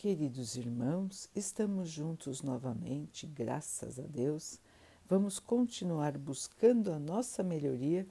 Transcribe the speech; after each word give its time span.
Queridos 0.00 0.54
irmãos, 0.54 1.28
estamos 1.34 1.90
juntos 1.90 2.40
novamente, 2.40 3.26
graças 3.26 3.98
a 3.98 4.04
Deus. 4.04 4.60
Vamos 5.08 5.40
continuar 5.40 6.16
buscando 6.16 6.92
a 6.92 7.00
nossa 7.00 7.42
melhoria, 7.42 8.06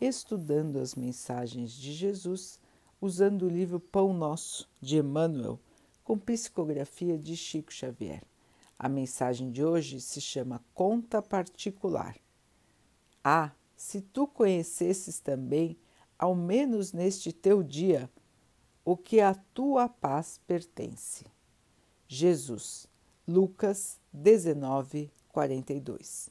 estudando 0.00 0.78
as 0.78 0.94
mensagens 0.94 1.72
de 1.72 1.92
Jesus, 1.94 2.60
usando 3.00 3.42
o 3.42 3.48
livro 3.48 3.80
Pão 3.80 4.14
Nosso, 4.14 4.70
de 4.80 4.98
Emmanuel, 4.98 5.58
com 6.04 6.16
psicografia 6.16 7.18
de 7.18 7.36
Chico 7.36 7.72
Xavier. 7.72 8.22
A 8.78 8.88
mensagem 8.88 9.50
de 9.50 9.64
hoje 9.64 10.00
se 10.00 10.20
chama 10.20 10.64
Conta 10.72 11.20
Particular. 11.20 12.16
Ah, 13.24 13.50
se 13.74 14.00
tu 14.00 14.28
conhecesses 14.28 15.18
também, 15.18 15.76
ao 16.16 16.36
menos 16.36 16.92
neste 16.92 17.32
teu 17.32 17.64
dia, 17.64 18.08
o 18.84 18.96
que 18.96 19.20
à 19.20 19.34
tua 19.34 19.88
paz 19.88 20.40
pertence. 20.46 21.24
Jesus, 22.08 22.86
Lucas 23.26 24.00
19, 24.12 25.10
42. 25.28 26.30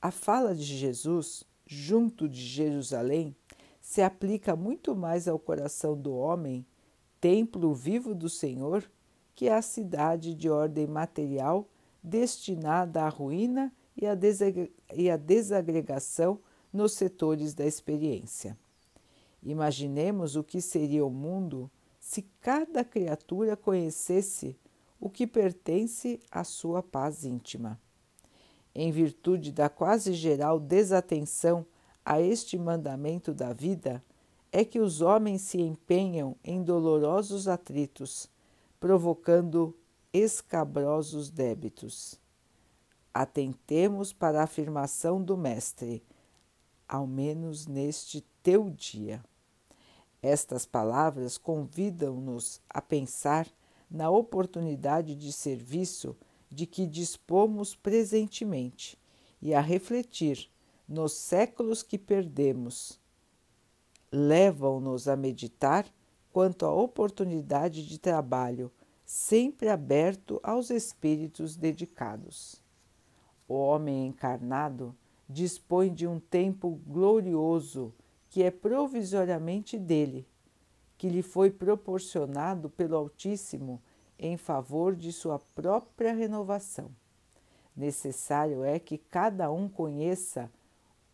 A 0.00 0.10
fala 0.10 0.54
de 0.54 0.64
Jesus, 0.64 1.44
junto 1.66 2.28
de 2.28 2.40
Jerusalém, 2.40 3.34
se 3.80 4.02
aplica 4.02 4.56
muito 4.56 4.96
mais 4.96 5.28
ao 5.28 5.38
coração 5.38 5.96
do 5.96 6.14
homem, 6.14 6.64
templo 7.20 7.74
vivo 7.74 8.14
do 8.14 8.28
Senhor, 8.28 8.82
que 9.34 9.48
à 9.48 9.60
cidade 9.60 10.34
de 10.34 10.48
ordem 10.48 10.86
material 10.86 11.68
destinada 12.02 13.02
à 13.02 13.08
ruína 13.08 13.72
e 13.96 14.06
à 15.10 15.16
desagregação 15.16 16.38
nos 16.72 16.92
setores 16.94 17.54
da 17.54 17.66
experiência. 17.66 18.58
Imaginemos 19.44 20.36
o 20.36 20.42
que 20.42 20.60
seria 20.60 21.04
o 21.04 21.10
mundo 21.10 21.70
se 22.00 22.22
cada 22.40 22.82
criatura 22.82 23.56
conhecesse 23.56 24.56
o 24.98 25.10
que 25.10 25.26
pertence 25.26 26.18
à 26.30 26.42
sua 26.42 26.82
paz 26.82 27.24
íntima. 27.24 27.78
Em 28.74 28.90
virtude 28.90 29.52
da 29.52 29.68
quase 29.68 30.14
geral 30.14 30.58
desatenção 30.58 31.66
a 32.04 32.20
este 32.20 32.58
mandamento 32.58 33.34
da 33.34 33.52
vida, 33.52 34.02
é 34.50 34.64
que 34.64 34.78
os 34.80 35.00
homens 35.00 35.42
se 35.42 35.60
empenham 35.60 36.36
em 36.42 36.62
dolorosos 36.62 37.46
atritos, 37.46 38.30
provocando 38.80 39.76
escabrosos 40.12 41.28
débitos. 41.28 42.18
Atentemos 43.12 44.12
para 44.12 44.40
a 44.40 44.44
afirmação 44.44 45.22
do 45.22 45.36
Mestre, 45.36 46.02
ao 46.88 47.06
menos 47.06 47.66
neste 47.66 48.20
teu 48.42 48.70
dia. 48.70 49.22
Estas 50.26 50.64
palavras 50.64 51.36
convidam-nos 51.36 52.58
a 52.70 52.80
pensar 52.80 53.46
na 53.90 54.08
oportunidade 54.08 55.14
de 55.14 55.30
serviço 55.30 56.16
de 56.50 56.64
que 56.64 56.86
dispomos 56.86 57.74
presentemente 57.74 58.98
e 59.42 59.52
a 59.52 59.60
refletir 59.60 60.50
nos 60.88 61.12
séculos 61.12 61.82
que 61.82 61.98
perdemos. 61.98 62.98
Levam-nos 64.10 65.08
a 65.08 65.14
meditar 65.14 65.84
quanto 66.32 66.64
à 66.64 66.72
oportunidade 66.72 67.86
de 67.86 67.98
trabalho 67.98 68.72
sempre 69.04 69.68
aberto 69.68 70.40
aos 70.42 70.70
espíritos 70.70 71.54
dedicados. 71.54 72.62
O 73.46 73.56
homem 73.56 74.06
encarnado 74.06 74.96
dispõe 75.28 75.92
de 75.92 76.06
um 76.06 76.18
tempo 76.18 76.80
glorioso 76.86 77.92
que 78.34 78.42
é 78.42 78.50
provisoriamente 78.50 79.78
dele, 79.78 80.26
que 80.98 81.08
lhe 81.08 81.22
foi 81.22 81.52
proporcionado 81.52 82.68
pelo 82.68 82.96
Altíssimo 82.96 83.80
em 84.18 84.36
favor 84.36 84.96
de 84.96 85.12
sua 85.12 85.38
própria 85.38 86.12
renovação. 86.12 86.90
Necessário 87.76 88.64
é 88.64 88.80
que 88.80 88.98
cada 88.98 89.52
um 89.52 89.68
conheça 89.68 90.50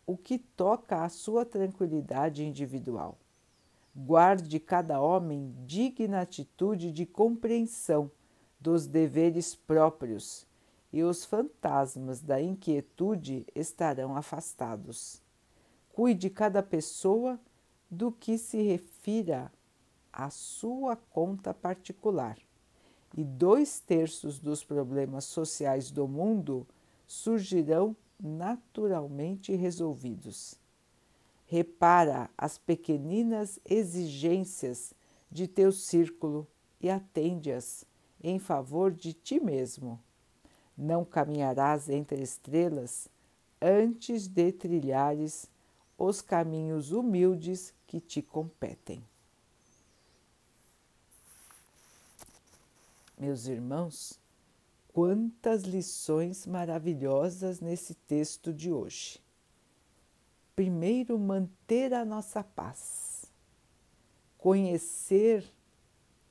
o 0.06 0.16
que 0.16 0.38
toca 0.38 1.04
à 1.04 1.10
sua 1.10 1.44
tranquilidade 1.44 2.42
individual. 2.42 3.18
Guarde 3.94 4.58
cada 4.58 4.98
homem 4.98 5.54
digna 5.66 6.22
atitude 6.22 6.90
de 6.90 7.04
compreensão 7.04 8.10
dos 8.58 8.86
deveres 8.86 9.54
próprios, 9.54 10.46
e 10.90 11.02
os 11.02 11.26
fantasmas 11.26 12.22
da 12.22 12.40
inquietude 12.40 13.46
estarão 13.54 14.16
afastados 14.16 15.20
cuide 15.92 16.30
cada 16.30 16.62
pessoa 16.62 17.38
do 17.90 18.12
que 18.12 18.38
se 18.38 18.62
refira 18.62 19.50
à 20.12 20.30
sua 20.30 20.96
conta 20.96 21.52
particular, 21.52 22.38
e 23.16 23.24
dois 23.24 23.80
terços 23.80 24.38
dos 24.38 24.62
problemas 24.62 25.24
sociais 25.24 25.90
do 25.90 26.06
mundo 26.06 26.66
surgirão 27.06 27.96
naturalmente 28.22 29.54
resolvidos. 29.54 30.54
Repara 31.46 32.30
as 32.38 32.56
pequeninas 32.58 33.58
exigências 33.68 34.94
de 35.30 35.48
teu 35.48 35.72
círculo 35.72 36.46
e 36.80 36.88
atende-as 36.88 37.84
em 38.22 38.38
favor 38.38 38.92
de 38.92 39.12
ti 39.12 39.40
mesmo. 39.40 39.98
Não 40.76 41.04
caminharás 41.04 41.88
entre 41.88 42.22
estrelas 42.22 43.08
antes 43.60 44.28
de 44.28 44.52
trilhares 44.52 45.50
os 46.02 46.22
caminhos 46.22 46.92
humildes 46.92 47.74
que 47.86 48.00
te 48.00 48.22
competem. 48.22 49.04
Meus 53.18 53.46
irmãos, 53.46 54.18
quantas 54.94 55.64
lições 55.64 56.46
maravilhosas 56.46 57.60
nesse 57.60 57.94
texto 57.94 58.50
de 58.50 58.72
hoje. 58.72 59.20
Primeiro, 60.56 61.18
manter 61.18 61.92
a 61.92 62.02
nossa 62.02 62.42
paz, 62.42 63.26
conhecer, 64.38 65.44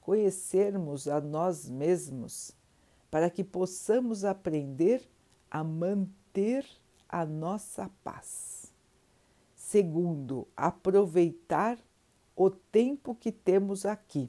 conhecermos 0.02 1.08
a 1.08 1.22
nós 1.22 1.70
mesmos, 1.70 2.56
para 3.12 3.30
que 3.30 3.44
possamos 3.44 4.26
aprender 4.26 5.08
a 5.50 5.64
manter 5.64 6.66
a 7.08 7.24
nossa 7.24 7.88
paz. 8.04 8.59
Segundo, 9.70 10.48
aproveitar 10.58 11.78
o 12.36 12.50
tempo 12.50 13.14
que 13.14 13.32
temos 13.32 13.86
aqui, 13.86 14.28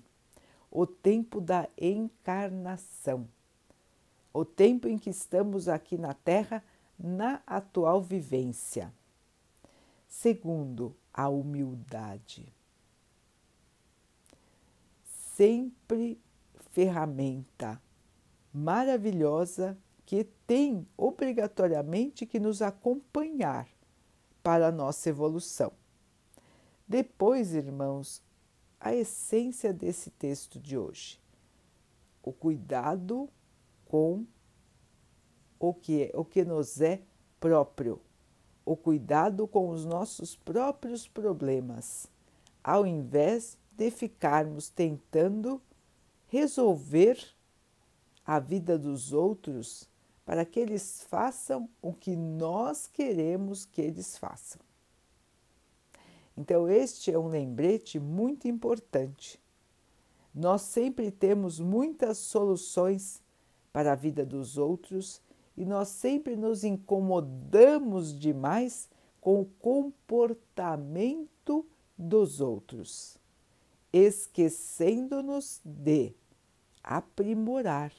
o 0.70 0.86
tempo 0.86 1.40
da 1.40 1.66
encarnação, 1.80 3.26
o 4.34 4.44
tempo 4.44 4.86
em 4.86 4.98
que 4.98 5.08
estamos 5.08 5.66
aqui 5.66 5.96
na 5.96 6.12
Terra 6.12 6.62
na 6.98 7.40
atual 7.46 8.02
vivência. 8.02 8.92
Segundo, 10.06 10.94
a 11.10 11.30
humildade. 11.30 12.52
Sempre 15.34 16.20
ferramenta 16.70 17.80
maravilhosa 18.52 19.74
que 20.04 20.22
tem 20.46 20.86
obrigatoriamente 20.98 22.26
que 22.26 22.38
nos 22.38 22.60
acompanhar 22.60 23.66
para 24.42 24.68
a 24.68 24.72
nossa 24.72 25.08
evolução. 25.08 25.72
Depois, 26.86 27.54
irmãos, 27.54 28.22
a 28.80 28.94
essência 28.94 29.72
desse 29.72 30.10
texto 30.10 30.58
de 30.58 30.76
hoje, 30.78 31.20
o 32.22 32.32
cuidado 32.32 33.28
com 33.84 34.24
o 35.58 35.74
que, 35.74 36.04
é, 36.04 36.10
o 36.14 36.24
que 36.24 36.44
nos 36.44 36.80
é 36.80 37.02
próprio, 37.38 38.00
o 38.64 38.76
cuidado 38.76 39.46
com 39.46 39.68
os 39.68 39.84
nossos 39.84 40.34
próprios 40.36 41.06
problemas, 41.06 42.06
ao 42.64 42.86
invés 42.86 43.58
de 43.72 43.90
ficarmos 43.90 44.68
tentando 44.68 45.60
resolver 46.28 47.18
a 48.24 48.38
vida 48.38 48.78
dos 48.78 49.12
outros 49.12 49.89
para 50.30 50.44
que 50.44 50.60
eles 50.60 51.02
façam 51.10 51.68
o 51.82 51.92
que 51.92 52.14
nós 52.14 52.86
queremos 52.86 53.64
que 53.64 53.80
eles 53.80 54.16
façam. 54.16 54.60
Então, 56.36 56.68
este 56.68 57.10
é 57.10 57.18
um 57.18 57.26
lembrete 57.26 57.98
muito 57.98 58.46
importante. 58.46 59.40
Nós 60.32 60.62
sempre 60.62 61.10
temos 61.10 61.58
muitas 61.58 62.18
soluções 62.18 63.20
para 63.72 63.90
a 63.90 63.96
vida 63.96 64.24
dos 64.24 64.56
outros 64.56 65.20
e 65.56 65.64
nós 65.64 65.88
sempre 65.88 66.36
nos 66.36 66.62
incomodamos 66.62 68.16
demais 68.16 68.88
com 69.20 69.40
o 69.40 69.46
comportamento 69.58 71.66
dos 71.98 72.40
outros, 72.40 73.18
esquecendo-nos 73.92 75.60
de 75.64 76.14
aprimorar, 76.84 77.92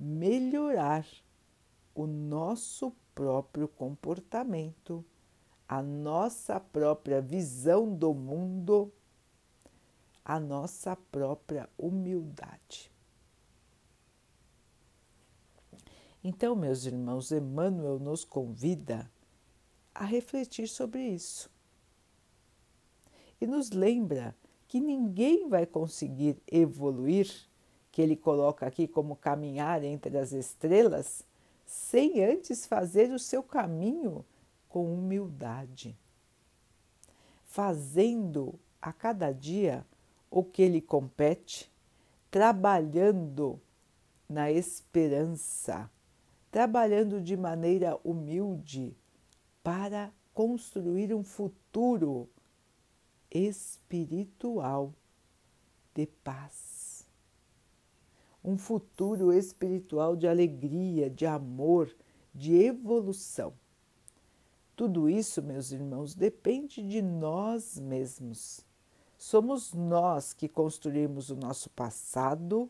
melhorar 0.00 1.04
o 1.94 2.06
nosso 2.06 2.92
próprio 3.14 3.68
comportamento, 3.68 5.04
a 5.68 5.82
nossa 5.82 6.58
própria 6.58 7.20
visão 7.20 7.94
do 7.94 8.12
mundo, 8.12 8.92
a 10.24 10.40
nossa 10.40 10.96
própria 10.96 11.68
humildade. 11.78 12.90
Então, 16.22 16.56
meus 16.56 16.86
irmãos, 16.86 17.30
Emmanuel 17.30 17.98
nos 17.98 18.24
convida 18.24 19.10
a 19.94 20.04
refletir 20.04 20.66
sobre 20.66 21.02
isso. 21.02 21.50
E 23.38 23.46
nos 23.46 23.70
lembra 23.70 24.34
que 24.66 24.80
ninguém 24.80 25.48
vai 25.48 25.66
conseguir 25.66 26.42
evoluir, 26.50 27.30
que 27.92 28.00
ele 28.00 28.16
coloca 28.16 28.66
aqui 28.66 28.88
como 28.88 29.14
caminhar 29.14 29.84
entre 29.84 30.16
as 30.16 30.32
estrelas, 30.32 31.22
sem 31.64 32.22
antes 32.24 32.66
fazer 32.66 33.10
o 33.12 33.18
seu 33.18 33.42
caminho 33.42 34.24
com 34.68 34.92
humildade, 34.92 35.96
fazendo 37.44 38.58
a 38.80 38.92
cada 38.92 39.32
dia 39.32 39.86
o 40.30 40.42
que 40.42 40.68
lhe 40.68 40.80
compete, 40.80 41.72
trabalhando 42.30 43.60
na 44.28 44.50
esperança, 44.50 45.90
trabalhando 46.50 47.20
de 47.20 47.36
maneira 47.36 47.98
humilde 48.02 48.96
para 49.62 50.12
construir 50.32 51.14
um 51.14 51.22
futuro 51.22 52.28
espiritual 53.30 54.92
de 55.94 56.06
paz. 56.06 56.63
Um 58.44 58.58
futuro 58.58 59.32
espiritual 59.32 60.14
de 60.14 60.28
alegria, 60.28 61.08
de 61.08 61.24
amor, 61.24 61.94
de 62.34 62.54
evolução. 62.54 63.54
Tudo 64.76 65.08
isso, 65.08 65.40
meus 65.42 65.70
irmãos, 65.70 66.14
depende 66.14 66.82
de 66.82 67.00
nós 67.00 67.78
mesmos. 67.78 68.66
Somos 69.16 69.72
nós 69.72 70.34
que 70.34 70.48
construímos 70.48 71.30
o 71.30 71.36
nosso 71.36 71.70
passado, 71.70 72.68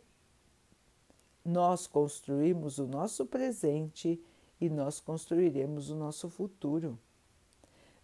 nós 1.45 1.87
construímos 1.87 2.79
o 2.79 2.87
nosso 2.87 3.27
presente 3.27 4.21
e 4.61 4.69
nós 4.69 5.01
construiremos 5.01 5.91
o 5.91 5.97
nosso 5.97 6.29
futuro. 6.29 6.99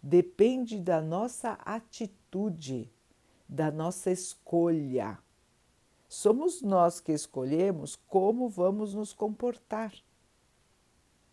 Depende 0.01 0.79
da 0.79 0.99
nossa 0.99 1.53
atitude, 1.63 2.91
da 3.47 3.71
nossa 3.71 4.11
escolha. 4.11 5.17
Somos 6.13 6.61
nós 6.61 6.99
que 6.99 7.13
escolhemos 7.13 7.95
como 8.09 8.49
vamos 8.49 8.93
nos 8.93 9.13
comportar. 9.13 9.93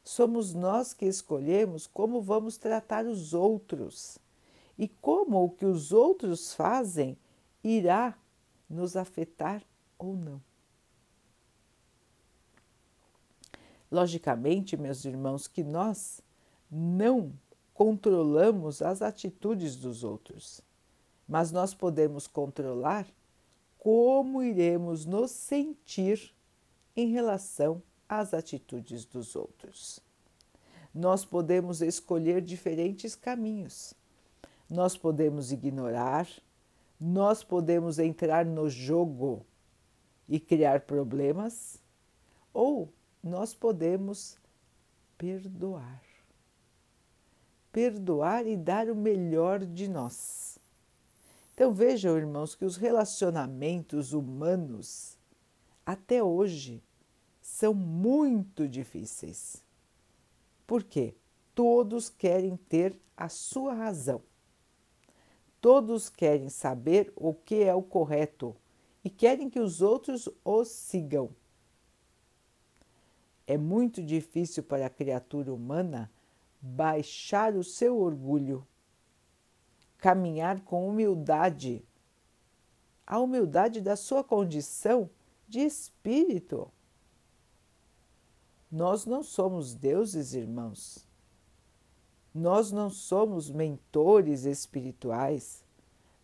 Somos 0.05 0.55
nós 0.55 0.95
que 0.95 1.05
escolhemos 1.05 1.89
como 1.89 2.23
vamos 2.23 2.57
tratar 2.57 3.05
os 3.05 3.35
outros 3.35 4.19
e 4.79 4.87
como 4.87 5.43
o 5.43 5.51
que 5.51 5.67
os 5.67 5.91
outros 5.91 6.55
fazem 6.55 7.19
irá 7.65 8.17
nos 8.71 8.95
afetar 8.95 9.65
ou 9.99 10.15
não. 10.15 10.41
Logicamente, 13.91 14.77
meus 14.77 15.05
irmãos, 15.05 15.49
que 15.49 15.65
nós 15.65 16.21
não 16.71 17.33
controlamos 17.75 18.81
as 18.81 19.03
atitudes 19.03 19.75
dos 19.75 20.05
outros, 20.05 20.61
mas 21.27 21.51
nós 21.51 21.75
podemos 21.75 22.29
controlar 22.29 23.09
como 23.79 24.43
iremos 24.43 25.07
nos 25.07 25.31
sentir 25.31 26.35
em 26.97 27.09
relação 27.09 27.83
as 28.09 28.35
atitudes 28.35 29.05
dos 29.05 29.37
outros. 29.37 30.01
Nós 30.95 31.25
podemos 31.25 31.81
escolher 31.81 32.41
diferentes 32.41 33.15
caminhos. 33.15 33.95
Nós 34.69 34.97
podemos 34.97 35.53
ignorar, 35.53 36.29
nós 37.01 37.45
podemos 37.45 37.99
entrar 37.99 38.45
no 38.45 38.69
jogo 38.69 39.47
e 40.29 40.41
criar 40.41 40.81
problemas, 40.81 41.81
ou 42.53 42.93
nós 43.23 43.55
podemos 43.55 44.37
perdoar. 45.17 46.03
Perdoar 47.73 48.47
e 48.47 48.57
dar 48.57 48.91
o 48.91 48.95
melhor 48.95 49.65
de 49.65 49.89
nós. 49.89 50.58
Então 51.59 51.75
vejam, 51.75 52.17
irmãos, 52.17 52.55
que 52.55 52.65
os 52.65 52.77
relacionamentos 52.77 54.13
humanos 54.13 55.19
até 55.85 56.23
hoje 56.23 56.81
são 57.43 57.75
muito 57.75 58.69
difíceis. 58.69 59.65
Por 60.65 60.85
quê? 60.85 61.17
Todos 61.57 62.09
querem 62.09 62.57
ter 62.57 62.97
a 63.17 63.29
sua 63.29 63.75
razão. 63.75 64.23
Todos 65.61 66.09
querem 66.09 66.49
saber 66.49 67.13
o 67.17 67.35
que 67.35 67.65
é 67.65 67.75
o 67.75 67.83
correto 67.83 68.55
e 69.03 69.11
querem 69.11 69.51
que 69.51 69.59
os 69.59 69.83
outros 69.83 70.29
os 70.45 70.69
sigam. 70.69 71.29
É 73.49 73.59
muito 73.59 74.01
difícil 74.01 74.63
para 74.63 74.87
a 74.87 74.91
criatura 74.91 75.53
humana 75.53 76.09
baixar 76.61 77.57
o 77.57 77.65
seu 77.65 77.99
orgulho, 77.99 78.65
caminhar 79.99 80.61
com 80.61 80.89
humildade, 80.89 81.85
a 83.07 83.19
humildade 83.19 83.81
da 83.81 83.97
sua 83.97 84.23
condição 84.23 85.11
de 85.47 85.61
espírito. 85.61 86.71
Nós 88.71 89.07
não 89.07 89.23
somos 89.23 89.75
deuses, 89.75 90.35
irmãos. 90.35 91.07
Nós 92.35 92.71
não 92.71 92.91
somos 92.91 93.51
mentores 93.51 94.45
espirituais. 94.45 95.65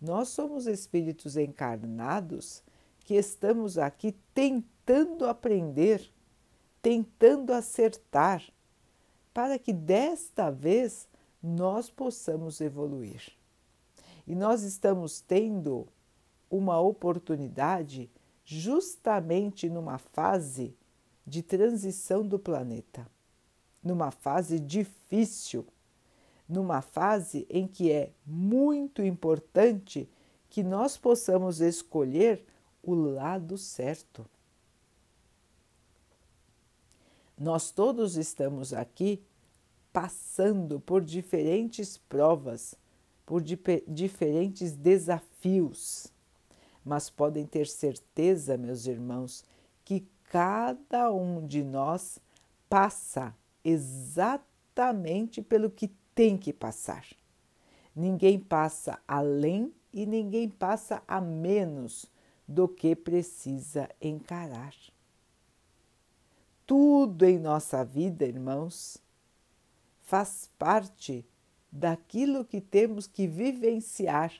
Nós 0.00 0.28
somos 0.28 0.66
espíritos 0.66 1.36
encarnados 1.36 2.62
que 3.00 3.14
estamos 3.14 3.78
aqui 3.78 4.14
tentando 4.34 5.26
aprender, 5.26 6.12
tentando 6.82 7.52
acertar, 7.52 8.42
para 9.32 9.58
que 9.58 9.72
desta 9.72 10.50
vez 10.50 11.08
nós 11.42 11.90
possamos 11.90 12.60
evoluir. 12.60 13.32
E 14.26 14.34
nós 14.34 14.62
estamos 14.62 15.20
tendo 15.20 15.86
uma 16.50 16.80
oportunidade 16.80 18.10
justamente 18.44 19.68
numa 19.68 19.98
fase 19.98 20.74
de 21.26 21.42
transição 21.42 22.26
do 22.26 22.38
planeta, 22.38 23.06
numa 23.82 24.10
fase 24.10 24.60
difícil, 24.60 25.66
numa 26.48 26.82
fase 26.82 27.46
em 27.48 27.66
que 27.66 27.90
é 27.90 28.12
muito 28.26 29.02
importante 29.02 30.08
que 30.50 30.62
nós 30.62 30.96
possamos 30.96 31.60
escolher 31.60 32.44
o 32.82 32.94
lado 32.94 33.56
certo. 33.56 34.26
Nós 37.36 37.70
todos 37.70 38.16
estamos 38.16 38.72
aqui 38.72 39.22
passando 39.92 40.78
por 40.78 41.02
diferentes 41.02 41.96
provas, 41.96 42.74
por 43.26 43.42
diferentes 43.42 44.72
desafios, 44.72 46.12
mas 46.84 47.08
podem 47.08 47.46
ter 47.46 47.66
certeza, 47.66 48.56
meus 48.56 48.86
irmãos, 48.86 49.44
que 49.84 50.06
cada 50.24 51.12
um 51.12 51.46
de 51.46 51.62
nós 51.64 52.18
passa 52.68 53.34
exatamente 53.64 55.40
pelo 55.40 55.70
que 55.70 55.88
tem 56.14 56.36
que 56.36 56.52
passar. 56.52 57.06
Ninguém 57.94 58.38
passa 58.38 58.98
além 59.06 59.72
e 59.92 60.04
ninguém 60.04 60.48
passa 60.48 61.02
a 61.06 61.20
menos 61.20 62.06
do 62.46 62.68
que 62.68 62.94
precisa 62.94 63.88
encarar. 64.00 64.74
Tudo 66.66 67.24
em 67.24 67.38
nossa 67.38 67.84
vida, 67.84 68.24
irmãos, 68.24 68.98
faz 70.02 70.50
parte 70.58 71.24
daquilo 71.74 72.44
que 72.44 72.60
temos 72.60 73.08
que 73.08 73.26
vivenciar 73.26 74.32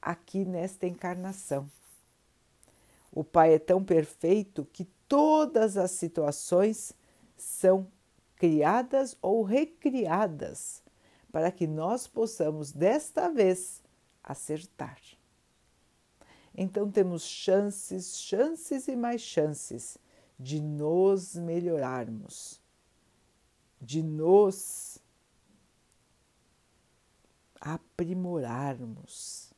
aqui 0.00 0.44
nesta 0.44 0.84
encarnação. 0.84 1.70
O 3.12 3.22
Pai 3.22 3.54
é 3.54 3.58
tão 3.58 3.84
perfeito 3.84 4.66
que 4.72 4.88
todas 5.06 5.76
as 5.76 5.92
situações 5.92 6.92
são 7.36 7.86
criadas 8.34 9.16
ou 9.22 9.44
recriadas 9.44 10.82
para 11.30 11.52
que 11.52 11.68
nós 11.68 12.08
possamos 12.08 12.72
desta 12.72 13.28
vez 13.28 13.80
acertar. 14.20 14.98
Então 16.52 16.90
temos 16.90 17.22
chances, 17.22 18.18
chances 18.18 18.88
e 18.88 18.96
mais 18.96 19.20
chances 19.20 19.96
de 20.36 20.60
nos 20.60 21.36
melhorarmos, 21.36 22.60
de 23.80 24.02
nos 24.02 25.01
aprimorarmos, 27.64 29.52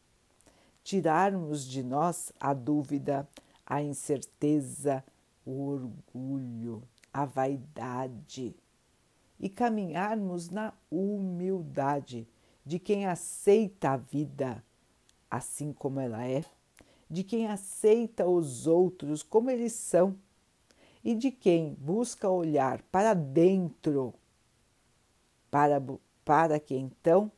tirarmos 0.83 1.65
de 1.67 1.83
nós 1.83 2.31
a 2.39 2.53
dúvida, 2.53 3.27
a 3.65 3.83
incerteza, 3.83 5.03
o 5.45 5.69
orgulho, 5.69 6.83
a 7.11 7.25
vaidade 7.25 8.55
e 9.41 9.49
caminharmos 9.49 10.51
na 10.51 10.75
humildade 10.91 12.29
de 12.65 12.79
quem 12.79 13.07
aceita 13.07 13.91
a 13.91 13.97
vida 13.97 14.63
assim 15.31 15.73
como 15.73 15.99
ela 15.99 16.27
é, 16.27 16.45
de 17.11 17.25
quem 17.25 17.49
aceita 17.49 18.27
os 18.27 18.67
outros 18.67 19.23
como 19.23 19.51
eles 19.51 19.73
são 19.73 20.17
e 21.03 21.15
de 21.15 21.31
quem 21.31 21.75
busca 21.75 22.29
olhar 22.29 22.81
para 22.83 23.15
dentro, 23.15 24.15
para, 25.51 25.83
para 26.25 26.61
que 26.61 26.75
então 26.75 27.31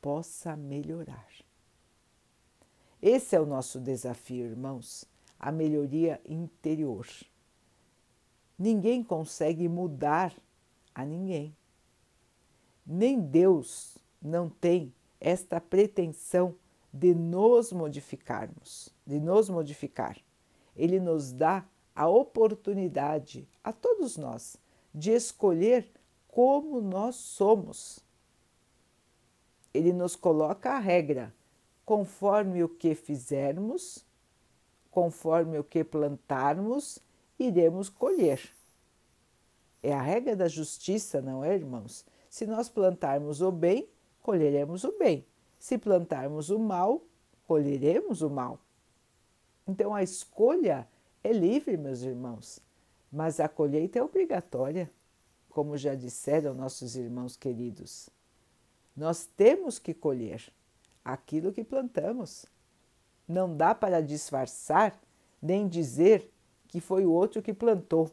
possa 0.00 0.56
melhorar. 0.56 1.28
Esse 3.00 3.34
é 3.34 3.40
o 3.40 3.46
nosso 3.46 3.80
desafio, 3.80 4.44
irmãos, 4.44 5.04
a 5.38 5.50
melhoria 5.50 6.20
interior. 6.26 7.06
Ninguém 8.58 9.02
consegue 9.02 9.68
mudar 9.68 10.34
a 10.94 11.04
ninguém. 11.04 11.56
Nem 12.86 13.20
Deus 13.20 13.96
não 14.20 14.50
tem 14.50 14.92
esta 15.18 15.60
pretensão 15.60 16.54
de 16.92 17.14
nos 17.14 17.72
modificarmos, 17.72 18.90
de 19.06 19.18
nos 19.20 19.48
modificar. 19.48 20.18
Ele 20.76 21.00
nos 21.00 21.32
dá 21.32 21.64
a 21.94 22.08
oportunidade 22.08 23.48
a 23.62 23.72
todos 23.72 24.16
nós 24.16 24.56
de 24.94 25.12
escolher 25.12 25.90
como 26.28 26.80
nós 26.80 27.16
somos. 27.16 28.00
Ele 29.72 29.92
nos 29.92 30.16
coloca 30.16 30.70
a 30.70 30.78
regra 30.78 31.32
conforme 31.84 32.62
o 32.62 32.68
que 32.68 32.94
fizermos, 32.94 34.04
conforme 34.90 35.58
o 35.58 35.64
que 35.64 35.82
plantarmos, 35.82 36.98
iremos 37.38 37.88
colher. 37.88 38.40
É 39.82 39.92
a 39.92 40.00
regra 40.00 40.36
da 40.36 40.46
justiça, 40.46 41.20
não 41.20 41.44
é, 41.44 41.54
irmãos? 41.54 42.04
Se 42.28 42.46
nós 42.46 42.68
plantarmos 42.68 43.40
o 43.40 43.50
bem, 43.50 43.88
colheremos 44.22 44.84
o 44.84 44.96
bem. 44.98 45.26
Se 45.58 45.78
plantarmos 45.78 46.50
o 46.50 46.58
mal, 46.58 47.02
colheremos 47.46 48.22
o 48.22 48.30
mal. 48.30 48.60
Então 49.66 49.94
a 49.94 50.02
escolha 50.02 50.86
é 51.22 51.32
livre, 51.32 51.76
meus 51.76 52.02
irmãos, 52.02 52.60
mas 53.10 53.40
a 53.40 53.48
colheita 53.48 53.98
é 53.98 54.02
obrigatória, 54.02 54.90
como 55.48 55.76
já 55.76 55.94
disseram 55.94 56.54
nossos 56.54 56.94
irmãos 56.94 57.36
queridos. 57.36 58.08
Nós 59.00 59.26
temos 59.34 59.78
que 59.78 59.94
colher 59.94 60.52
aquilo 61.02 61.54
que 61.54 61.64
plantamos. 61.64 62.44
Não 63.26 63.56
dá 63.56 63.74
para 63.74 64.02
disfarçar 64.02 64.94
nem 65.40 65.66
dizer 65.66 66.30
que 66.68 66.82
foi 66.82 67.06
o 67.06 67.10
outro 67.10 67.40
que 67.40 67.54
plantou. 67.54 68.10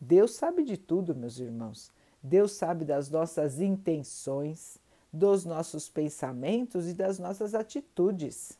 Deus 0.00 0.36
sabe 0.36 0.62
de 0.62 0.76
tudo, 0.76 1.12
meus 1.12 1.40
irmãos. 1.40 1.90
Deus 2.22 2.52
sabe 2.52 2.84
das 2.84 3.10
nossas 3.10 3.60
intenções, 3.60 4.78
dos 5.12 5.44
nossos 5.44 5.88
pensamentos 5.88 6.86
e 6.86 6.94
das 6.94 7.18
nossas 7.18 7.52
atitudes. 7.52 8.56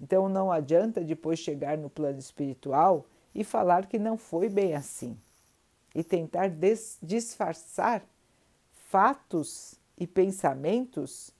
Então 0.00 0.28
não 0.28 0.52
adianta 0.52 1.02
depois 1.02 1.40
chegar 1.40 1.76
no 1.76 1.90
plano 1.90 2.20
espiritual 2.20 3.04
e 3.34 3.42
falar 3.42 3.86
que 3.86 3.98
não 3.98 4.16
foi 4.16 4.48
bem 4.48 4.76
assim 4.76 5.18
e 5.92 6.04
tentar 6.04 6.52
disfarçar 7.02 8.06
fatos 8.88 9.77
e 9.98 10.06
pensamentos 10.06 11.34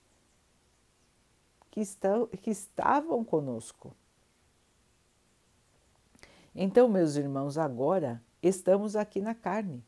que, 1.71 1.79
estão, 1.79 2.27
que 2.27 2.51
estavam 2.51 3.23
conosco. 3.23 3.95
Então, 6.53 6.89
meus 6.89 7.15
irmãos, 7.15 7.57
agora 7.57 8.21
estamos 8.43 8.97
aqui 8.97 9.21
na 9.21 9.33
carne. 9.33 9.83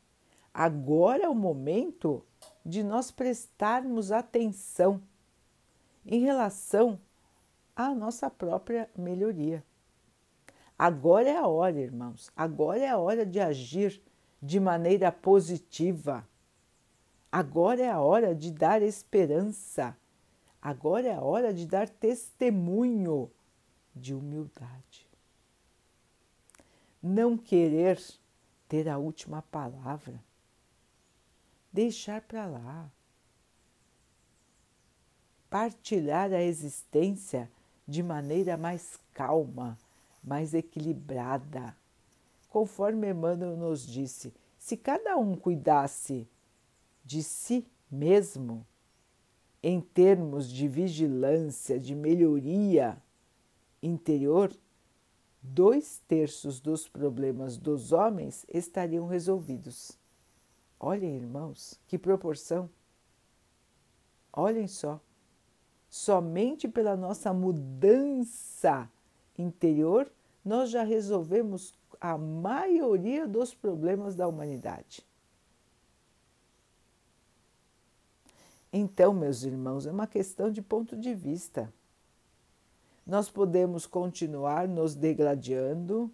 Agora 0.53 1.23
é 1.23 1.29
o 1.29 1.35
momento 1.35 2.23
de 2.65 2.81
nós 2.81 3.11
prestarmos 3.11 4.11
atenção 4.11 5.01
em 6.05 6.21
relação 6.21 6.99
à 7.75 7.93
nossa 7.93 8.29
própria 8.29 8.89
melhoria. 8.97 9.63
Agora 10.77 11.29
é 11.29 11.37
a 11.37 11.47
hora, 11.47 11.79
irmãos, 11.79 12.31
agora 12.35 12.79
é 12.79 12.89
a 12.89 12.97
hora 12.97 13.25
de 13.25 13.39
agir 13.39 14.01
de 14.41 14.59
maneira 14.59 15.11
positiva. 15.11 16.27
Agora 17.31 17.81
é 17.81 17.89
a 17.89 17.99
hora 17.99 18.35
de 18.35 18.51
dar 18.51 18.81
esperança 18.81 19.95
Agora 20.61 21.07
é 21.07 21.15
a 21.15 21.21
hora 21.21 21.51
de 21.51 21.65
dar 21.65 21.89
testemunho 21.89 23.31
de 23.95 24.13
humildade. 24.13 25.09
Não 27.01 27.35
querer 27.35 27.99
ter 28.69 28.87
a 28.87 28.99
última 28.99 29.41
palavra. 29.41 30.23
Deixar 31.73 32.21
para 32.21 32.45
lá. 32.45 32.91
Partilhar 35.49 36.31
a 36.31 36.43
existência 36.43 37.51
de 37.87 38.03
maneira 38.03 38.55
mais 38.55 38.99
calma, 39.13 39.77
mais 40.23 40.53
equilibrada. 40.53 41.75
Conforme 42.49 43.09
Emmanuel 43.09 43.57
nos 43.57 43.85
disse, 43.85 44.31
se 44.59 44.77
cada 44.77 45.17
um 45.17 45.35
cuidasse 45.35 46.29
de 47.03 47.23
si 47.23 47.65
mesmo, 47.89 48.65
em 49.61 49.79
termos 49.79 50.49
de 50.49 50.67
vigilância, 50.67 51.79
de 51.79 51.93
melhoria 51.93 53.01
interior, 53.81 54.51
dois 55.41 56.01
terços 56.07 56.59
dos 56.59 56.87
problemas 56.87 57.57
dos 57.57 57.91
homens 57.91 58.45
estariam 58.47 59.07
resolvidos. 59.07 59.97
Olhem, 60.79 61.15
irmãos, 61.15 61.79
que 61.87 61.97
proporção! 61.97 62.69
Olhem 64.33 64.67
só, 64.67 64.99
somente 65.89 66.67
pela 66.67 66.95
nossa 66.95 67.33
mudança 67.33 68.89
interior 69.37 70.11
nós 70.43 70.71
já 70.71 70.83
resolvemos 70.83 71.73
a 71.99 72.17
maioria 72.17 73.27
dos 73.27 73.53
problemas 73.53 74.15
da 74.15 74.27
humanidade. 74.27 75.05
Então, 78.71 79.13
meus 79.13 79.43
irmãos, 79.43 79.85
é 79.85 79.91
uma 79.91 80.07
questão 80.07 80.49
de 80.49 80.61
ponto 80.61 80.95
de 80.95 81.13
vista. 81.13 81.71
Nós 83.05 83.29
podemos 83.29 83.85
continuar 83.85 84.67
nos 84.67 84.95
degradando, 84.95 86.11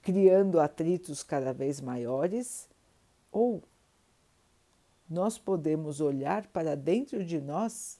criando 0.00 0.58
atritos 0.58 1.22
cada 1.22 1.52
vez 1.52 1.80
maiores, 1.80 2.68
ou 3.30 3.62
nós 5.08 5.38
podemos 5.38 6.00
olhar 6.00 6.46
para 6.46 6.76
dentro 6.76 7.24
de 7.24 7.40
nós 7.40 7.98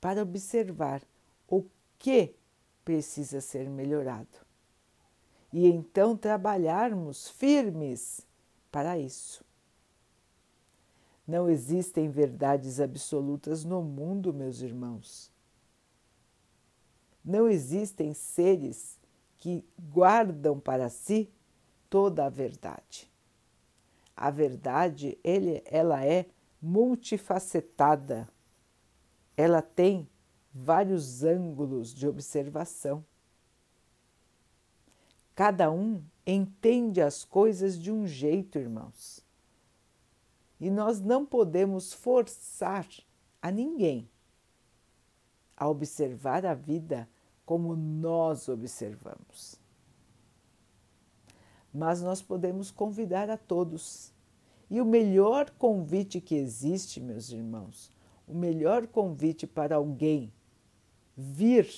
para 0.00 0.22
observar 0.22 1.02
o 1.48 1.64
que 1.98 2.34
precisa 2.84 3.40
ser 3.40 3.70
melhorado 3.70 4.44
e 5.54 5.68
então 5.68 6.16
trabalharmos 6.16 7.28
firmes 7.28 8.26
para 8.72 8.98
isso. 8.98 9.44
Não 11.26 11.48
existem 11.48 12.10
verdades 12.10 12.80
absolutas 12.80 13.64
no 13.64 13.82
mundo, 13.82 14.32
meus 14.32 14.60
irmãos. 14.60 15.32
Não 17.24 17.48
existem 17.48 18.12
seres 18.12 18.98
que 19.38 19.64
guardam 19.90 20.60
para 20.60 20.90
si 20.90 21.30
toda 21.88 22.26
a 22.26 22.28
verdade. 22.28 23.10
A 24.14 24.30
verdade, 24.30 25.18
ele, 25.24 25.62
ela 25.64 26.04
é 26.04 26.26
multifacetada. 26.60 28.28
Ela 29.36 29.62
tem 29.62 30.08
vários 30.52 31.24
ângulos 31.24 31.92
de 31.94 32.06
observação. 32.06 33.04
Cada 35.34 35.70
um 35.70 36.02
entende 36.26 37.00
as 37.00 37.24
coisas 37.24 37.78
de 37.78 37.90
um 37.90 38.06
jeito, 38.06 38.58
irmãos. 38.58 39.23
E 40.60 40.70
nós 40.70 41.00
não 41.00 41.26
podemos 41.26 41.92
forçar 41.92 42.86
a 43.42 43.50
ninguém 43.50 44.08
a 45.56 45.68
observar 45.68 46.44
a 46.44 46.54
vida 46.54 47.08
como 47.44 47.76
nós 47.76 48.48
observamos. 48.48 49.60
Mas 51.72 52.02
nós 52.02 52.22
podemos 52.22 52.70
convidar 52.70 53.28
a 53.30 53.36
todos. 53.36 54.12
E 54.70 54.80
o 54.80 54.84
melhor 54.84 55.50
convite 55.50 56.20
que 56.20 56.34
existe, 56.34 57.00
meus 57.00 57.30
irmãos, 57.30 57.92
o 58.26 58.34
melhor 58.34 58.86
convite 58.86 59.46
para 59.46 59.76
alguém 59.76 60.32
vir 61.16 61.68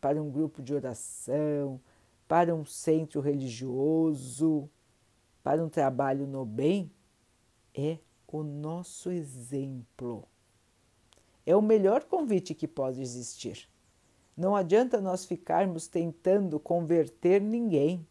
para 0.00 0.22
um 0.22 0.30
grupo 0.30 0.62
de 0.62 0.74
oração, 0.74 1.80
para 2.26 2.54
um 2.54 2.64
centro 2.64 3.20
religioso, 3.20 4.68
para 5.42 5.64
um 5.64 5.68
trabalho 5.68 6.26
no 6.26 6.44
bem, 6.44 6.90
é 7.74 7.98
o 8.26 8.42
nosso 8.42 9.10
exemplo. 9.10 10.26
É 11.46 11.56
o 11.56 11.62
melhor 11.62 12.04
convite 12.04 12.54
que 12.54 12.68
pode 12.68 13.00
existir. 13.00 13.68
Não 14.36 14.54
adianta 14.54 15.00
nós 15.00 15.24
ficarmos 15.24 15.88
tentando 15.88 16.60
converter 16.60 17.40
ninguém. 17.40 18.06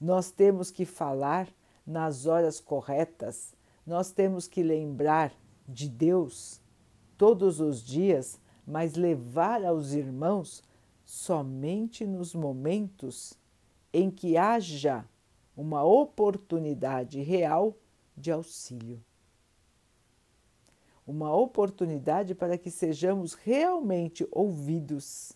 Nós 0.00 0.30
temos 0.30 0.70
que 0.70 0.84
falar 0.84 1.48
nas 1.86 2.26
horas 2.26 2.60
corretas, 2.60 3.54
nós 3.86 4.10
temos 4.10 4.46
que 4.46 4.62
lembrar 4.62 5.34
de 5.68 5.88
Deus 5.88 6.60
todos 7.18 7.60
os 7.60 7.82
dias, 7.82 8.40
mas 8.66 8.94
levar 8.94 9.64
aos 9.64 9.92
irmãos 9.92 10.62
somente 11.04 12.06
nos 12.06 12.34
momentos 12.34 13.34
em 13.92 14.10
que 14.10 14.36
haja 14.36 15.04
uma 15.56 15.84
oportunidade 15.84 17.20
real 17.20 17.76
de 18.16 18.30
auxílio. 18.30 19.02
Uma 21.06 21.34
oportunidade 21.34 22.34
para 22.34 22.56
que 22.56 22.70
sejamos 22.70 23.34
realmente 23.34 24.26
ouvidos 24.30 25.32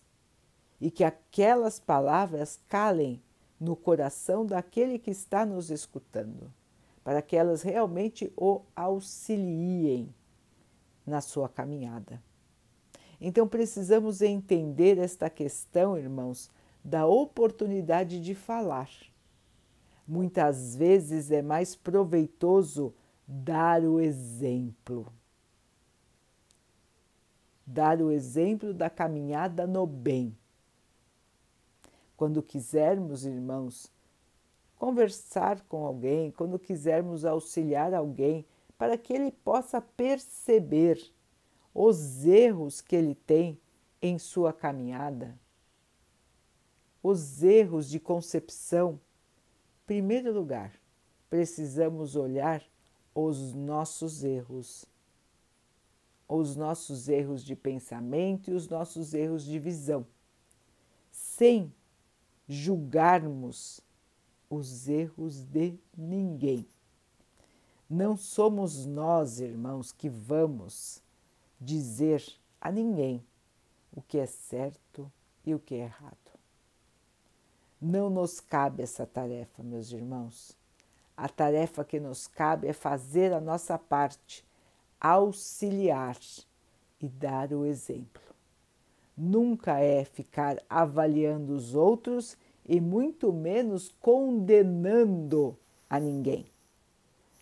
e 0.81 0.89
que 0.89 1.03
aquelas 1.03 1.79
palavras 1.79 2.59
calem 2.67 3.21
no 3.59 3.75
coração 3.75 4.45
daquele 4.45 4.97
que 4.97 5.11
está 5.11 5.45
nos 5.45 5.69
escutando, 5.69 6.51
para 7.03 7.21
que 7.21 7.35
elas 7.35 7.61
realmente 7.61 8.31
o 8.35 8.61
auxiliem 8.75 10.13
na 11.05 11.21
sua 11.21 11.49
caminhada. 11.49 12.21
Então 13.19 13.47
precisamos 13.47 14.21
entender 14.21 14.97
esta 14.97 15.29
questão, 15.29 15.97
irmãos, 15.97 16.49
da 16.83 17.05
oportunidade 17.05 18.21
de 18.21 18.33
falar. 18.33 18.89
Muitas 20.09 20.75
vezes 20.75 21.29
é 21.29 21.41
mais 21.41 21.75
proveitoso 21.75 22.93
dar 23.27 23.83
o 23.83 24.01
exemplo. 24.01 25.05
Dar 27.65 28.01
o 28.01 28.11
exemplo 28.11 28.73
da 28.73 28.89
caminhada 28.89 29.67
no 29.67 29.85
bem 29.85 30.35
quando 32.19 32.43
quisermos, 32.43 33.23
irmãos, 33.23 33.89
conversar 34.75 35.61
com 35.69 35.85
alguém, 35.85 36.31
quando 36.31 36.59
quisermos 36.59 37.23
auxiliar 37.23 37.93
alguém, 37.93 38.45
para 38.77 38.97
que 38.97 39.13
ele 39.13 39.31
possa 39.31 39.79
perceber 39.79 41.01
os 41.73 42.25
erros 42.25 42.81
que 42.81 42.93
ele 42.93 43.15
tem 43.15 43.57
em 44.01 44.19
sua 44.19 44.51
caminhada, 44.51 45.39
os 47.01 47.41
erros 47.41 47.89
de 47.89 48.01
concepção. 48.01 48.99
Primeiro 49.89 50.31
lugar, 50.31 50.71
precisamos 51.31 52.15
olhar 52.15 52.63
os 53.15 53.55
nossos 53.55 54.23
erros, 54.23 54.85
os 56.27 56.55
nossos 56.55 57.09
erros 57.09 57.43
de 57.43 57.55
pensamento 57.55 58.51
e 58.51 58.53
os 58.53 58.69
nossos 58.69 59.15
erros 59.15 59.43
de 59.43 59.57
visão, 59.57 60.05
sem 61.09 61.73
julgarmos 62.47 63.81
os 64.47 64.87
erros 64.87 65.43
de 65.43 65.73
ninguém. 65.97 66.67
Não 67.89 68.15
somos 68.15 68.85
nós, 68.85 69.39
irmãos, 69.39 69.91
que 69.91 70.07
vamos 70.07 71.01
dizer 71.59 72.23
a 72.61 72.71
ninguém 72.71 73.25
o 73.91 74.03
que 74.03 74.19
é 74.19 74.27
certo 74.27 75.11
e 75.43 75.55
o 75.55 75.59
que 75.59 75.73
é 75.73 75.85
errado. 75.85 76.28
Não 77.81 78.09
nos 78.09 78.39
cabe 78.39 78.83
essa 78.83 79.05
tarefa, 79.05 79.63
meus 79.63 79.91
irmãos. 79.91 80.57
A 81.15 81.27
tarefa 81.27 81.83
que 81.83 81.99
nos 81.99 82.27
cabe 82.27 82.67
é 82.67 82.73
fazer 82.73 83.33
a 83.33 83.41
nossa 83.41 83.77
parte, 83.77 84.45
auxiliar 84.99 86.17
e 86.99 87.07
dar 87.07 87.53
o 87.53 87.65
exemplo 87.65 88.29
nunca 89.19 89.79
é 89.79 90.05
ficar 90.05 90.57
avaliando 90.69 91.53
os 91.53 91.75
outros 91.75 92.37
e 92.65 92.79
muito 92.79 93.33
menos 93.33 93.93
condenando 93.99 95.57
a 95.89 95.99
ninguém. 95.99 96.45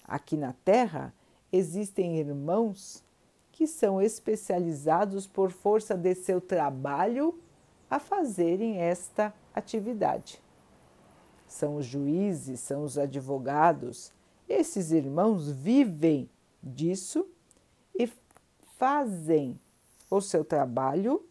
Aqui 0.04 0.36
na 0.36 0.54
Terra 0.66 1.14
existem 1.52 2.18
irmãos 2.18 3.04
que 3.52 3.68
são 3.68 4.02
especializados 4.02 5.28
por 5.28 5.52
força 5.52 5.96
de 5.96 6.16
seu 6.16 6.42
trabalho 6.42 7.38
a 7.90 8.00
fazerem 8.00 8.78
esta 8.78 9.34
atividade. 9.58 10.42
São 11.48 11.76
os 11.76 11.86
juízes, 11.86 12.60
são 12.60 12.84
os 12.84 12.98
advogados. 12.98 14.12
Esses 14.48 14.92
irmãos 14.92 15.50
vivem 15.50 16.30
disso 16.62 17.28
e 17.98 18.10
fazem 18.78 19.60
o 20.10 20.22
seu 20.22 20.44
trabalho 20.44 21.24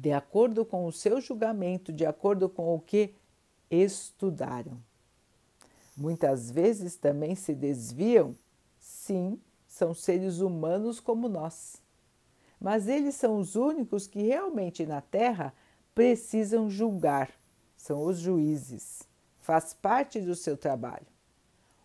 de 0.00 0.12
acordo 0.12 0.64
com 0.64 0.86
o 0.86 0.92
seu 0.92 1.20
julgamento, 1.20 1.92
de 1.92 2.06
acordo 2.06 2.48
com 2.48 2.74
o 2.74 2.80
que 2.80 3.14
estudaram. 3.70 4.80
Muitas 5.94 6.50
vezes 6.50 6.96
também 6.96 7.34
se 7.34 7.54
desviam, 7.54 8.34
sim, 8.78 9.38
são 9.68 9.92
seres 9.92 10.38
humanos 10.38 10.98
como 10.98 11.28
nós. 11.28 11.82
Mas 12.58 12.88
eles 12.88 13.14
são 13.14 13.38
os 13.38 13.56
únicos 13.56 14.06
que 14.06 14.22
realmente 14.22 14.86
na 14.86 15.02
Terra 15.02 15.52
precisam 15.94 16.70
julgar, 16.70 17.30
são 17.76 18.04
os 18.04 18.18
juízes, 18.18 19.02
faz 19.40 19.74
parte 19.74 20.20
do 20.20 20.34
seu 20.34 20.56
trabalho. 20.56 21.06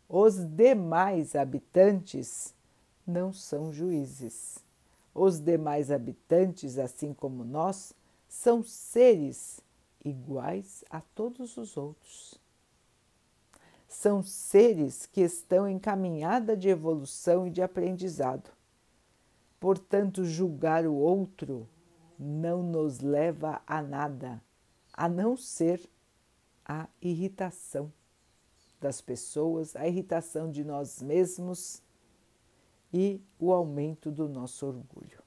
Os 0.08 0.36
demais 0.46 1.36
habitantes 1.36 2.54
não 3.06 3.34
são 3.34 3.74
juízes. 3.74 4.60
Os 5.14 5.40
demais 5.40 5.90
habitantes, 5.90 6.78
assim 6.78 7.14
como 7.14 7.44
nós, 7.44 7.94
são 8.28 8.64
seres 8.64 9.62
iguais 10.04 10.84
a 10.90 11.02
todos 11.02 11.58
os 11.58 11.78
outros. 11.78 12.36
São 13.88 14.22
seres 14.22 15.06
que 15.06 15.22
estão 15.22 15.68
em 15.68 15.80
caminhada 15.80 16.56
de 16.56 16.68
evolução 16.68 17.48
e 17.48 17.50
de 17.50 17.62
aprendizado. 17.62 18.52
Portanto, 19.60 20.26
julgar 20.26 20.86
o 20.86 20.94
outro 20.94 21.68
não 22.18 22.64
nos 22.64 23.00
leva 23.00 23.62
a 23.66 23.82
nada, 23.82 24.42
a 24.94 25.08
não 25.10 25.36
ser 25.36 25.82
a 26.66 26.88
irritação 27.02 27.92
das 28.80 29.02
pessoas, 29.02 29.76
a 29.76 29.88
irritação 29.88 30.50
de 30.50 30.64
nós 30.64 31.02
mesmos 31.02 31.82
e 32.94 33.22
o 33.40 33.52
aumento 33.52 34.12
do 34.12 34.28
nosso 34.28 34.66
orgulho. 34.66 35.24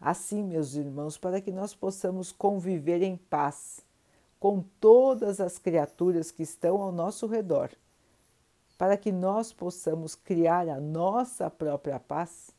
Assim, 0.00 0.44
meus 0.44 0.74
irmãos, 0.74 1.18
para 1.18 1.40
que 1.40 1.50
nós 1.50 1.74
possamos 1.74 2.30
conviver 2.30 3.02
em 3.02 3.16
paz 3.16 3.84
com 4.38 4.62
todas 4.80 5.40
as 5.40 5.58
criaturas 5.58 6.30
que 6.30 6.44
estão 6.44 6.80
ao 6.80 6.92
nosso 6.92 7.26
redor, 7.26 7.70
para 8.76 8.96
que 8.96 9.10
nós 9.10 9.52
possamos 9.52 10.14
criar 10.14 10.68
a 10.68 10.80
nossa 10.80 11.50
própria 11.50 11.98
paz, 11.98 12.52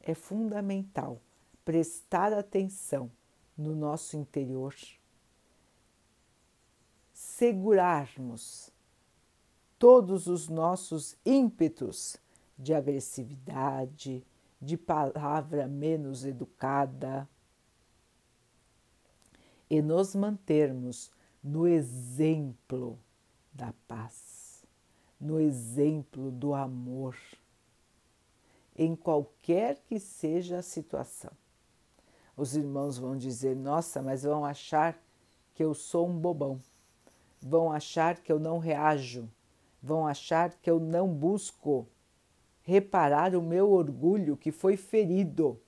é 0.00 0.14
fundamental 0.14 1.20
prestar 1.68 2.32
atenção 2.32 3.10
no 3.54 3.76
nosso 3.76 4.16
interior, 4.16 4.74
segurarmos 7.12 8.72
todos 9.78 10.28
os 10.28 10.48
nossos 10.48 11.14
ímpetos 11.26 12.16
de 12.58 12.72
agressividade, 12.72 14.24
de 14.58 14.78
palavra 14.78 15.68
menos 15.68 16.24
educada 16.24 17.28
e 19.68 19.82
nos 19.82 20.14
mantermos 20.14 21.12
no 21.44 21.68
exemplo 21.68 22.98
da 23.52 23.74
paz, 23.86 24.64
no 25.20 25.38
exemplo 25.38 26.30
do 26.30 26.54
amor, 26.54 27.14
em 28.74 28.96
qualquer 28.96 29.82
que 29.86 30.00
seja 30.00 30.60
a 30.60 30.62
situação. 30.62 31.36
Os 32.38 32.54
irmãos 32.54 32.96
vão 32.96 33.16
dizer: 33.16 33.56
Nossa, 33.56 34.00
mas 34.00 34.22
vão 34.22 34.44
achar 34.44 34.96
que 35.52 35.64
eu 35.64 35.74
sou 35.74 36.08
um 36.08 36.16
bobão, 36.16 36.60
vão 37.42 37.72
achar 37.72 38.18
que 38.18 38.30
eu 38.30 38.38
não 38.38 38.60
reajo, 38.60 39.28
vão 39.82 40.06
achar 40.06 40.54
que 40.54 40.70
eu 40.70 40.78
não 40.78 41.12
busco 41.12 41.84
reparar 42.62 43.34
o 43.34 43.42
meu 43.42 43.72
orgulho 43.72 44.36
que 44.36 44.52
foi 44.52 44.76
ferido. 44.76 45.60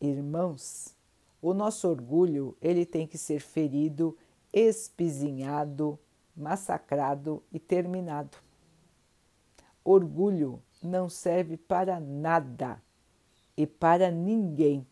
Irmãos, 0.00 0.94
o 1.40 1.52
nosso 1.52 1.88
orgulho 1.88 2.56
ele 2.62 2.86
tem 2.86 3.04
que 3.04 3.18
ser 3.18 3.40
ferido, 3.40 4.16
espizinhado, 4.52 5.98
massacrado 6.36 7.42
e 7.52 7.58
terminado. 7.58 8.38
Orgulho 9.82 10.62
não 10.80 11.08
serve 11.08 11.56
para 11.56 11.98
nada 11.98 12.80
e 13.56 13.66
para 13.66 14.10
ninguém. 14.10 14.86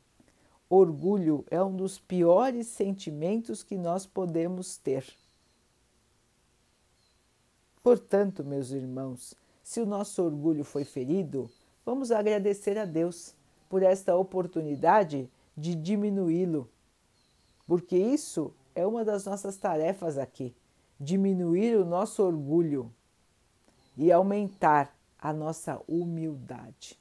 Orgulho 0.69 1.45
é 1.51 1.63
um 1.63 1.75
dos 1.75 1.99
piores 1.99 2.67
sentimentos 2.69 3.63
que 3.63 3.77
nós 3.77 4.07
podemos 4.07 4.77
ter. 4.77 5.05
Portanto, 7.83 8.45
meus 8.45 8.71
irmãos, 8.71 9.35
se 9.63 9.81
o 9.81 9.87
nosso 9.87 10.23
orgulho 10.23 10.65
foi 10.65 10.85
ferido, 10.85 11.51
vamos 11.85 12.13
agradecer 12.13 12.79
a 12.79 12.85
Deus 12.85 13.35
por 13.69 13.83
esta 13.83 14.15
oportunidade 14.15 15.31
de 15.57 15.75
diminuí-lo, 15.75 16.69
porque 17.67 17.97
isso 17.97 18.53
é 18.75 18.87
uma 18.87 19.05
das 19.05 19.25
nossas 19.25 19.57
tarefas 19.57 20.19
aqui 20.19 20.55
diminuir 21.01 21.77
o 21.77 21.85
nosso 21.85 22.23
orgulho 22.23 22.93
e 23.97 24.13
aumentar 24.13 24.95
a 25.19 25.33
nossa 25.33 25.81
humildade. 25.89 26.99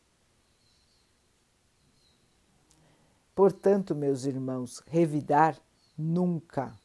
Portanto, 3.39 3.95
meus 3.95 4.25
irmãos, 4.25 4.84
revidar 4.86 5.58
nunca, 5.97 6.75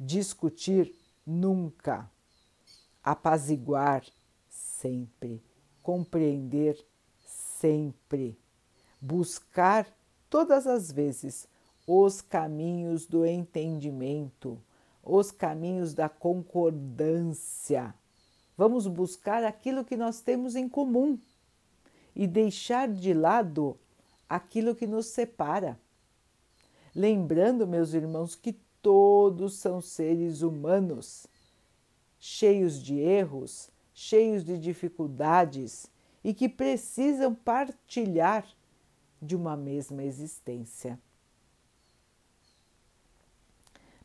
discutir 0.00 0.90
nunca, 1.26 2.10
apaziguar 3.04 4.02
sempre, 4.48 5.44
compreender 5.82 6.82
sempre, 7.26 8.38
buscar 8.98 9.86
todas 10.30 10.66
as 10.66 10.90
vezes 10.90 11.46
os 11.86 12.22
caminhos 12.22 13.04
do 13.04 13.26
entendimento, 13.26 14.58
os 15.02 15.30
caminhos 15.30 15.92
da 15.92 16.08
concordância. 16.08 17.94
Vamos 18.56 18.86
buscar 18.86 19.44
aquilo 19.44 19.84
que 19.84 19.94
nós 19.94 20.22
temos 20.22 20.56
em 20.56 20.70
comum 20.70 21.18
e 22.16 22.26
deixar 22.26 22.88
de 22.88 23.12
lado 23.12 23.78
aquilo 24.26 24.74
que 24.74 24.86
nos 24.86 25.04
separa. 25.04 25.78
Lembrando, 26.98 27.64
meus 27.64 27.94
irmãos, 27.94 28.34
que 28.34 28.54
todos 28.82 29.54
são 29.54 29.80
seres 29.80 30.42
humanos, 30.42 31.28
cheios 32.18 32.82
de 32.82 32.98
erros, 32.98 33.70
cheios 33.94 34.42
de 34.42 34.58
dificuldades 34.58 35.88
e 36.24 36.34
que 36.34 36.48
precisam 36.48 37.32
partilhar 37.32 38.44
de 39.22 39.36
uma 39.36 39.56
mesma 39.56 40.02
existência. 40.02 40.98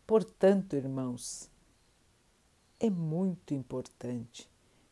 Portanto, 0.06 0.76
irmãos, 0.76 1.50
é 2.80 2.92
muito 2.92 3.56
importante 3.56 4.48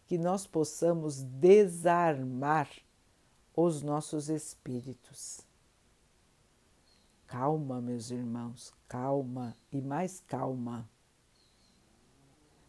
que 0.08 0.18
nós 0.18 0.48
possamos 0.48 1.22
desarmar 1.22 2.68
os 3.56 3.84
nossos 3.84 4.28
espíritos. 4.28 5.51
Calma, 7.32 7.80
meus 7.80 8.12
irmãos, 8.12 8.74
calma 8.90 9.56
e 9.72 9.80
mais 9.80 10.22
calma, 10.28 10.86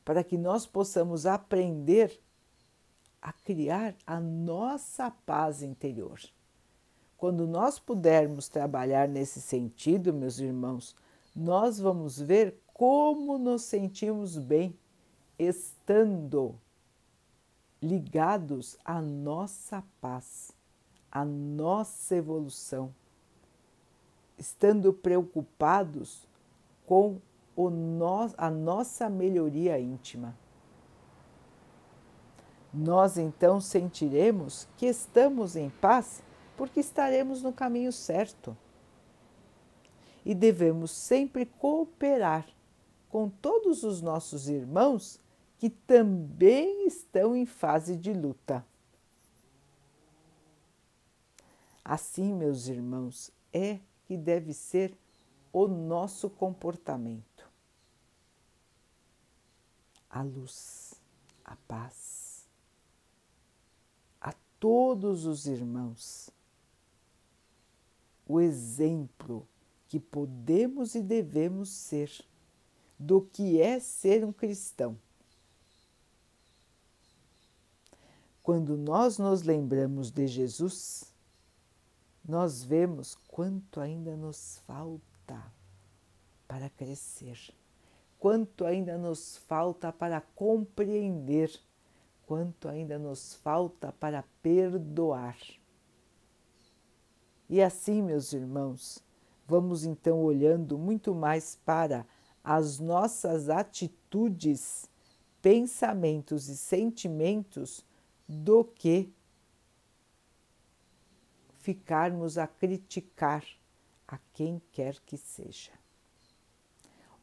para 0.04 0.22
que 0.22 0.38
nós 0.38 0.64
possamos 0.64 1.26
aprender 1.26 2.16
a 3.20 3.32
criar 3.32 3.96
a 4.06 4.20
nossa 4.20 5.10
paz 5.10 5.64
interior. 5.64 6.20
Quando 7.18 7.44
nós 7.44 7.80
pudermos 7.80 8.48
trabalhar 8.48 9.08
nesse 9.08 9.40
sentido, 9.40 10.14
meus 10.14 10.38
irmãos, 10.38 10.94
nós 11.34 11.80
vamos 11.80 12.20
ver 12.20 12.56
como 12.72 13.38
nos 13.38 13.62
sentimos 13.62 14.38
bem 14.38 14.78
estando 15.36 16.54
ligados 17.82 18.78
à 18.84 19.02
nossa 19.02 19.82
paz, 20.00 20.52
à 21.10 21.24
nossa 21.24 22.14
evolução, 22.14 22.94
estando 24.42 24.92
preocupados 24.92 26.26
com 26.84 27.20
o 27.54 27.70
no, 27.70 28.34
a 28.36 28.50
nossa 28.50 29.08
melhoria 29.08 29.78
íntima. 29.78 30.36
Nós 32.74 33.16
então 33.16 33.60
sentiremos 33.60 34.66
que 34.76 34.86
estamos 34.86 35.54
em 35.54 35.70
paz 35.70 36.24
porque 36.56 36.80
estaremos 36.80 37.40
no 37.40 37.52
caminho 37.52 37.92
certo 37.92 38.56
e 40.24 40.34
devemos 40.34 40.90
sempre 40.90 41.46
cooperar 41.46 42.44
com 43.08 43.28
todos 43.28 43.84
os 43.84 44.02
nossos 44.02 44.48
irmãos 44.48 45.20
que 45.58 45.70
também 45.70 46.86
estão 46.86 47.36
em 47.36 47.46
fase 47.46 47.96
de 47.96 48.12
luta. 48.12 48.66
Assim, 51.84 52.32
meus 52.32 52.66
irmãos, 52.68 53.30
é 53.52 53.78
que 54.12 54.18
deve 54.18 54.52
ser 54.52 54.94
o 55.50 55.66
nosso 55.66 56.28
comportamento. 56.28 57.50
A 60.10 60.20
luz, 60.22 61.00
a 61.42 61.56
paz. 61.56 62.46
A 64.20 64.34
todos 64.60 65.24
os 65.24 65.46
irmãos, 65.46 66.28
o 68.28 68.38
exemplo 68.38 69.48
que 69.88 69.98
podemos 69.98 70.94
e 70.94 71.00
devemos 71.00 71.70
ser 71.70 72.12
do 72.98 73.22
que 73.22 73.62
é 73.62 73.80
ser 73.80 74.26
um 74.26 74.32
cristão. 74.32 74.98
Quando 78.42 78.76
nós 78.76 79.16
nos 79.16 79.40
lembramos 79.40 80.10
de 80.10 80.26
Jesus, 80.26 81.11
nós 82.24 82.62
vemos 82.62 83.16
quanto 83.28 83.80
ainda 83.80 84.16
nos 84.16 84.58
falta 84.66 85.42
para 86.46 86.70
crescer, 86.70 87.38
quanto 88.18 88.64
ainda 88.64 88.96
nos 88.96 89.36
falta 89.36 89.92
para 89.92 90.20
compreender, 90.20 91.50
quanto 92.26 92.68
ainda 92.68 92.98
nos 92.98 93.34
falta 93.34 93.92
para 93.92 94.24
perdoar. 94.40 95.36
E 97.48 97.60
assim, 97.60 98.00
meus 98.00 98.32
irmãos, 98.32 99.02
vamos 99.46 99.84
então 99.84 100.22
olhando 100.22 100.78
muito 100.78 101.14
mais 101.14 101.56
para 101.64 102.06
as 102.42 102.78
nossas 102.78 103.48
atitudes, 103.48 104.88
pensamentos 105.40 106.48
e 106.48 106.56
sentimentos 106.56 107.84
do 108.28 108.64
que 108.64 109.12
ficarmos 111.62 112.36
a 112.36 112.46
criticar 112.46 113.44
a 114.06 114.18
quem 114.34 114.60
quer 114.70 115.00
que 115.00 115.16
seja. 115.16 115.72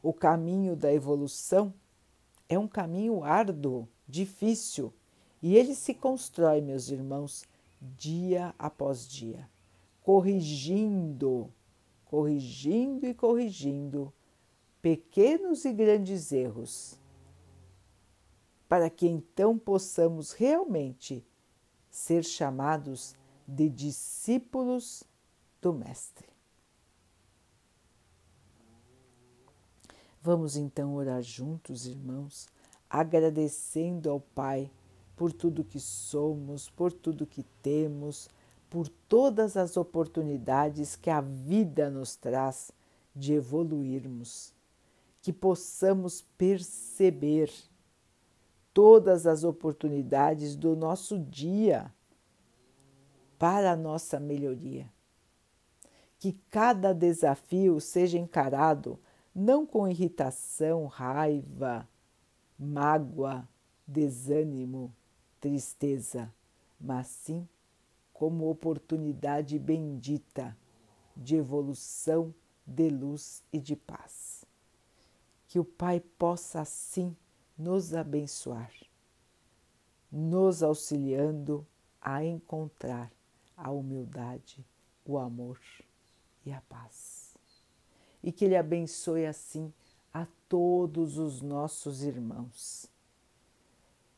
O 0.02 0.12
caminho 0.12 0.75
da 0.75 0.91
evolução 0.91 1.73
é 2.47 2.58
um 2.58 2.67
caminho 2.67 3.23
árduo, 3.23 3.88
difícil, 4.08 4.91
e 5.41 5.56
ele 5.56 5.75
se 5.75 5.93
constrói, 5.93 6.62
meus 6.62 6.89
irmãos, 6.89 7.45
dia 7.82 8.54
após 8.58 9.08
dia, 9.08 9.47
corrigindo 10.02 11.54
corrigindo 12.10 13.06
e 13.06 13.13
corrigindo 13.13 14.12
pequenos 14.82 15.63
e 15.63 15.71
grandes 15.71 16.32
erros, 16.32 16.99
para 18.67 18.89
que 18.89 19.08
então 19.08 19.60
possamos 19.60 20.32
realmente 20.32 21.23
ser 21.88 22.23
chamados 22.23 23.15
de 23.50 23.70
discípulos 23.70 25.04
do 25.62 25.74
Mestre. 25.74 26.28
Vamos 30.22 30.56
então 30.56 30.96
orar 30.96 31.22
juntos, 31.22 31.86
irmãos, 31.86 32.48
agradecendo 32.90 34.10
ao 34.10 34.20
Pai 34.20 34.70
por 35.16 35.32
tudo 35.32 35.64
que 35.64 35.80
somos, 35.80 36.70
por 36.70 36.92
tudo 36.92 37.26
que 37.26 37.44
temos 37.62 38.30
por 38.70 38.88
todas 38.88 39.58
as 39.58 39.76
oportunidades 39.78 40.96
que 40.96 41.10
a 41.10 41.22
vida 41.22 41.90
nos 41.90 42.16
traz 42.16 42.72
de 43.16 43.34
evoluirmos, 43.34 44.54
que 45.22 45.34
possamos 45.34 46.22
perceber 46.38 47.52
todas 48.74 49.26
as 49.26 49.44
oportunidades 49.44 50.56
do 50.56 50.76
nosso 50.76 51.18
dia 51.18 51.92
para 53.39 53.71
a 53.71 53.75
nossa 53.75 54.19
melhoria. 54.19 54.91
Que 56.19 56.34
cada 56.52 56.93
desafio 56.93 57.80
seja 57.80 58.17
encarado 58.19 58.99
não 59.34 59.65
com 59.65 59.88
irritação, 59.88 60.86
raiva, 60.86 61.88
mágoa, 62.58 63.47
desânimo, 63.88 64.93
tristeza, 65.39 66.32
mas 66.80 67.08
sim 67.08 67.47
como 68.12 68.49
oportunidade 68.49 69.58
bendita 69.58 70.58
de 71.15 71.38
evolução, 71.38 72.36
de 72.67 72.89
luz 72.89 73.41
e 73.54 73.60
de 73.60 73.78
paz. 73.78 74.43
Que 75.47 75.58
o 75.58 75.63
Pai 75.63 76.02
possa 76.02 76.60
assim 76.60 77.15
nos 77.58 77.93
abençoar, 77.93 78.73
nos 80.12 80.62
auxiliando 80.62 81.65
a 82.02 82.23
encontrar 82.23 83.10
a 83.62 83.72
humildade, 83.72 84.65
o 85.06 85.17
amor 85.17 85.60
e 86.45 86.52
a 86.52 86.62
paz. 86.62 87.38
E 88.24 88.32
que 88.32 88.45
Ele 88.45 88.56
abençoe 88.56 89.26
assim 89.26 89.72
a 90.13 90.26
todos 90.48 91.17
os 91.17 91.41
nossos 91.41 92.04
irmãos. 92.04 92.88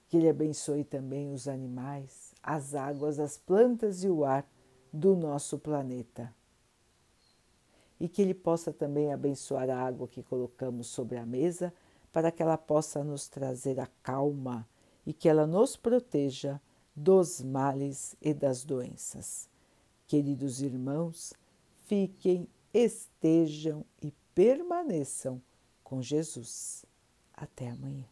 Que 0.07 0.17
Ele 0.17 0.29
abençoe 0.29 0.83
também 0.83 1.33
os 1.33 1.47
animais, 1.47 2.33
as 2.41 2.75
águas, 2.75 3.19
as 3.19 3.37
plantas 3.37 4.03
e 4.03 4.09
o 4.09 4.23
ar 4.23 4.45
do 4.91 5.15
nosso 5.15 5.57
planeta. 5.57 6.33
E 7.99 8.07
que 8.07 8.21
Ele 8.21 8.33
possa 8.33 8.73
também 8.73 9.11
abençoar 9.11 9.69
a 9.69 9.79
água 9.79 10.07
que 10.07 10.23
colocamos 10.23 10.87
sobre 10.87 11.17
a 11.17 11.25
mesa, 11.25 11.73
para 12.11 12.31
que 12.31 12.43
ela 12.43 12.57
possa 12.57 13.03
nos 13.03 13.29
trazer 13.29 13.79
a 13.79 13.87
calma 14.03 14.67
e 15.05 15.13
que 15.13 15.29
ela 15.29 15.47
nos 15.47 15.77
proteja 15.77 16.59
dos 16.95 17.41
males 17.41 18.15
e 18.21 18.33
das 18.33 18.63
doenças. 18.63 19.49
Queridos 20.07 20.61
irmãos, 20.61 21.33
fiquem 21.85 22.47
estejam 22.73 23.85
e 24.01 24.13
permaneçam 24.33 25.41
com 25.83 26.01
Jesus. 26.01 26.85
Até 27.33 27.69
amanhã. 27.69 28.05